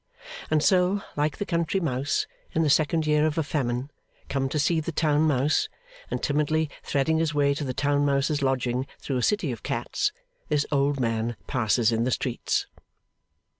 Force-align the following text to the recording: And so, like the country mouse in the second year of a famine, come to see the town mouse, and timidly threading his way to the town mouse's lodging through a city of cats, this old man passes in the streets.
And 0.49 0.63
so, 0.63 1.03
like 1.15 1.37
the 1.37 1.45
country 1.45 1.79
mouse 1.79 2.25
in 2.55 2.63
the 2.63 2.71
second 2.71 3.05
year 3.05 3.23
of 3.27 3.37
a 3.37 3.43
famine, 3.43 3.91
come 4.29 4.49
to 4.49 4.57
see 4.57 4.79
the 4.79 4.91
town 4.91 5.21
mouse, 5.27 5.69
and 6.09 6.23
timidly 6.23 6.71
threading 6.81 7.19
his 7.19 7.35
way 7.35 7.53
to 7.53 7.63
the 7.63 7.75
town 7.75 8.03
mouse's 8.03 8.41
lodging 8.41 8.87
through 8.97 9.17
a 9.17 9.21
city 9.21 9.51
of 9.51 9.61
cats, 9.61 10.11
this 10.49 10.65
old 10.71 10.99
man 10.99 11.35
passes 11.45 11.91
in 11.91 12.03
the 12.03 12.09
streets. 12.09 12.65